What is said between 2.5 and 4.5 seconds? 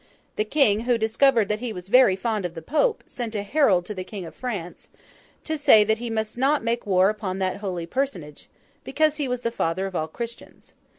the Pope, sent a herald to the King of